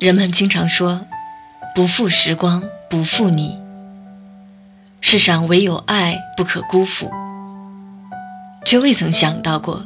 [0.00, 1.06] 人们经常说
[1.74, 3.58] “不负时光，不负你”。
[5.02, 7.10] 世上唯有爱不可辜负，
[8.64, 9.84] 却未曾想到过，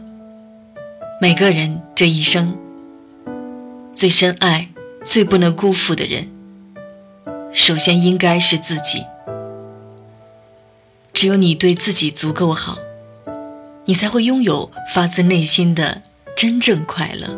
[1.18, 2.54] 每个人这一生
[3.94, 4.68] 最深爱、
[5.02, 6.28] 最不能辜负的人，
[7.54, 9.06] 首先应该是自己。
[11.14, 12.76] 只有你对自己足够好，
[13.86, 16.02] 你才会拥有发自内心的
[16.36, 17.28] 真正快乐，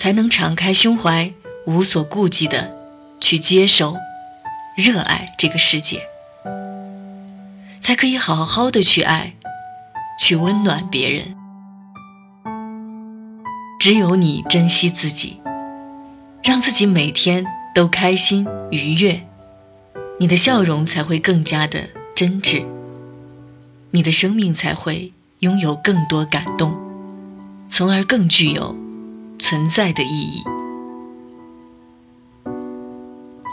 [0.00, 1.30] 才能敞开胸怀，
[1.66, 2.74] 无所顾忌的
[3.20, 3.94] 去接受、
[4.74, 6.00] 热爱这个世界。
[7.82, 9.34] 才可以好好的去爱，
[10.18, 11.36] 去温暖别人。
[13.78, 15.38] 只有你珍惜自己，
[16.42, 19.20] 让自己每天都开心愉悦，
[20.18, 22.64] 你的笑容才会更加的真挚，
[23.90, 26.74] 你的生命才会拥有更多感动，
[27.68, 28.74] 从而更具有
[29.40, 30.44] 存在的意义。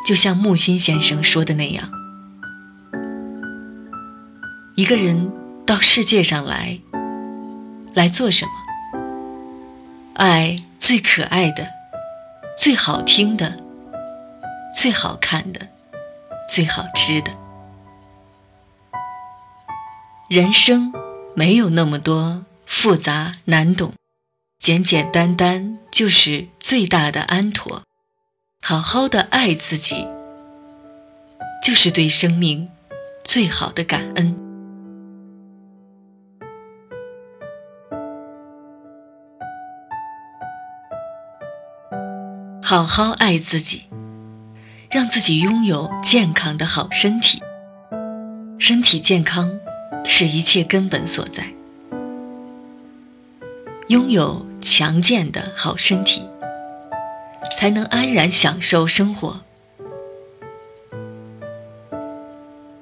[0.06, 1.90] 就像木心先生说的那样。
[4.76, 5.32] 一个人
[5.66, 6.80] 到世界上来，
[7.96, 8.52] 来做什么？
[10.14, 11.68] 爱最可爱的、
[12.58, 13.60] 最好听的、
[14.76, 15.68] 最好看的、
[16.48, 17.32] 最好吃的。
[20.30, 20.94] 人生
[21.36, 23.94] 没有那么多复杂难懂，
[24.68, 27.84] 简简单单就是最大的安妥。
[28.62, 30.06] 好好的爱自己，
[31.64, 32.68] 就是对生命
[33.24, 34.38] 最好的感恩。
[42.62, 43.84] 好好爱自己，
[44.92, 47.42] 让自己拥有健康的好身体。
[48.60, 49.58] 身体健康
[50.04, 51.48] 是一切根本所在。
[53.88, 56.28] 拥有强健的好身体，
[57.58, 59.42] 才能安然享受生活。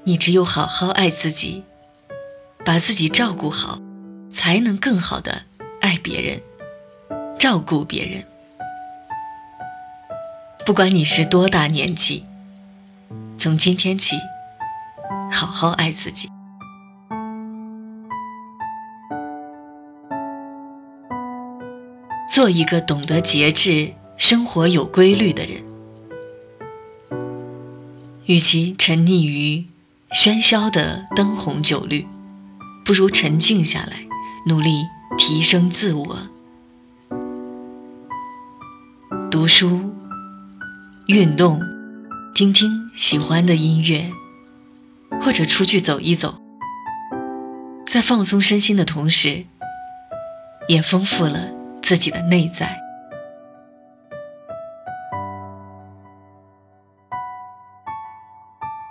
[0.04, 1.64] 你只有好好爱自己，
[2.64, 3.80] 把自己照顾好，
[4.32, 5.44] 才能更好的
[5.82, 6.42] 爱别人，
[7.40, 8.24] 照顾别人。
[10.66, 12.26] 不管你是多大年纪，
[13.38, 14.18] 从今天起，
[15.32, 16.30] 好好爱自己，
[22.28, 25.64] 做一个懂得节制、生活有规律的人。
[28.26, 29.66] 与其沉溺于
[30.12, 32.08] 喧嚣的灯红酒绿，
[32.84, 34.06] 不如沉静下来，
[34.48, 34.84] 努力
[35.18, 36.18] 提升自我，
[39.30, 39.92] 读书。
[41.08, 41.62] 运动，
[42.34, 44.12] 听听喜欢的音乐，
[45.22, 46.42] 或者出去走一走，
[47.86, 49.46] 在放松身心的同时，
[50.68, 51.52] 也丰富了
[51.86, 52.82] 自己的内在。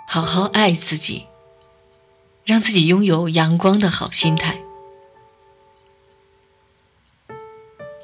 [0.07, 1.27] 好好爱自己，
[2.45, 4.57] 让自己拥有阳光的好心态，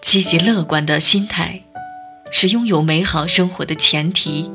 [0.01, 1.61] 积极乐观的心态。
[2.33, 4.49] 是拥有美好生活的前提。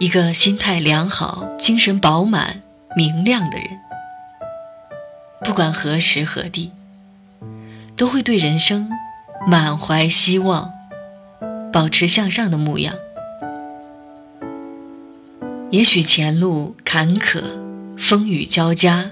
[0.00, 2.62] 一个心态良好、精神饱满、
[2.96, 3.78] 明亮的人，
[5.44, 6.72] 不管何时何地，
[7.96, 8.90] 都会对人生
[9.46, 10.72] 满怀希望，
[11.72, 12.94] 保持向上的模样。
[15.70, 17.42] 也许前路坎坷，
[17.98, 19.10] 风雨交加，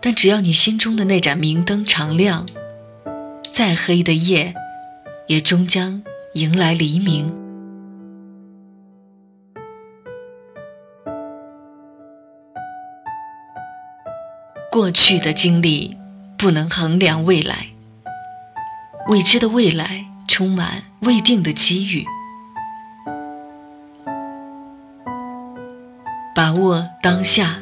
[0.00, 2.46] 但只要你心中的那盏明灯常亮。
[3.52, 4.54] 再黑的夜，
[5.26, 6.02] 也终将
[6.34, 7.39] 迎来黎明。
[14.72, 15.96] 过去的经历
[16.38, 17.66] 不能衡量未来，
[19.08, 22.04] 未知的未来充满未定的机遇。
[26.34, 27.58] 把握当下，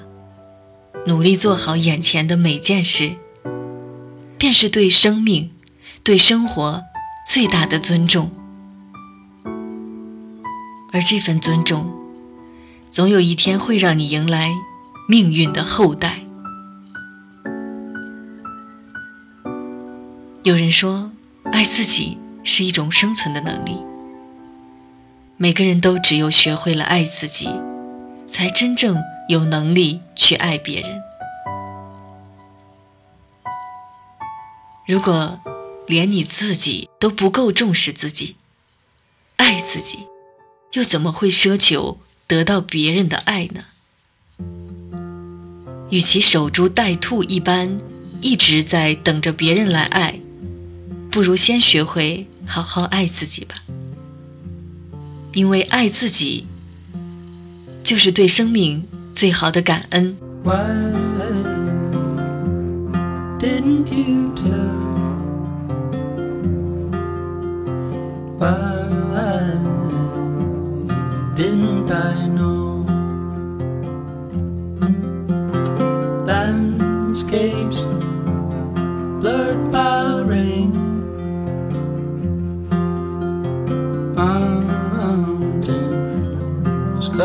[1.06, 3.16] 努力做好眼前的每件事，
[4.36, 5.50] 便是对生命。
[6.04, 6.84] 对生活
[7.26, 8.30] 最大的尊重，
[10.90, 11.90] 而这份尊重，
[12.90, 14.50] 总有一天会让你迎来
[15.06, 16.20] 命运的厚待。
[20.48, 21.12] 有人说，
[21.52, 23.76] 爱自己是一种生存的能力。
[25.36, 27.50] 每个人都只有学会了爱自己，
[28.30, 28.96] 才真正
[29.28, 31.02] 有能力去爱别人。
[34.86, 35.38] 如果。
[35.86, 38.36] 连你自己都不够重视自己，
[39.36, 40.00] 爱自己，
[40.72, 43.64] 又怎么会奢求得到别人的爱呢？
[45.88, 47.80] 与其守株待兔一般，
[48.20, 50.20] 一直在等着别人来爱，
[51.10, 53.56] 不如先学会好好爱自己吧，
[55.32, 56.46] 因为爱自己
[57.82, 60.16] 就是对生命最好的感恩。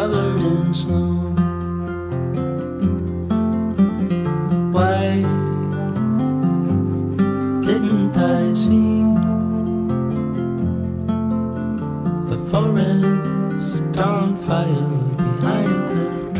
[0.04, 1.12] Covered in snow.
[4.76, 5.24] Why
[7.64, 9.00] didn't I see
[12.32, 14.92] the forest on fire
[15.24, 16.33] behind the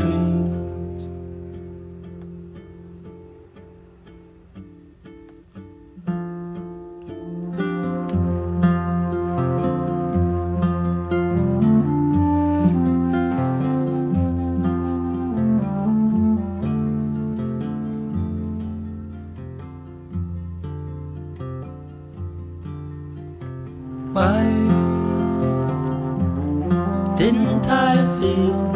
[27.16, 28.74] Didn't I feel?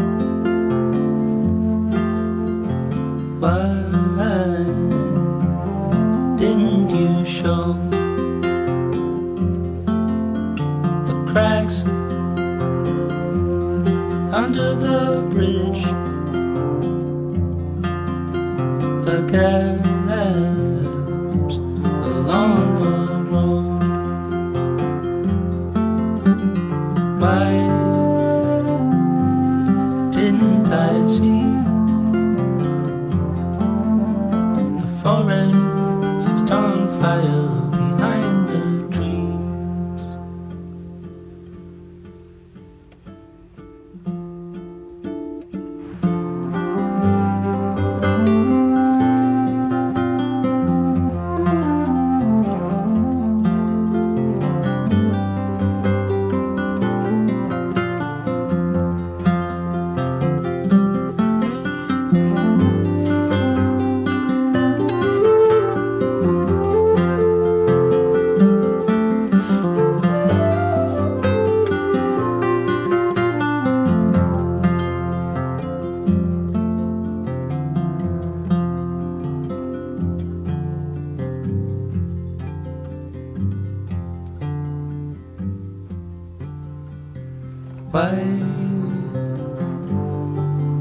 [3.40, 3.68] Why
[6.38, 7.74] didn't you show
[11.08, 11.84] the cracks
[14.34, 15.84] under the bridge?
[19.06, 19.88] The gaps
[22.06, 23.07] along the
[27.20, 27.50] Why
[30.12, 31.42] didn't I see
[34.80, 37.57] the forest on fire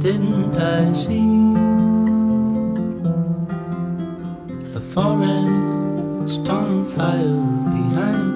[0.07, 1.27] didn't I see
[4.73, 7.43] the forest on fire
[7.75, 8.36] behind